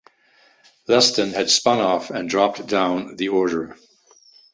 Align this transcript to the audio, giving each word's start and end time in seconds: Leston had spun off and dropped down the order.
Leston 0.87 1.29
had 1.29 1.51
spun 1.51 1.77
off 1.79 2.09
and 2.09 2.27
dropped 2.27 2.65
down 2.65 3.17
the 3.17 3.29
order. 3.29 3.77